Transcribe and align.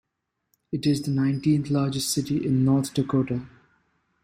It 0.71 0.87
is 0.87 1.03
the 1.03 1.11
nineteenth-largest 1.11 2.09
city 2.09 2.43
in 2.43 2.65
North 2.65 2.91
Dakota. 2.95 3.45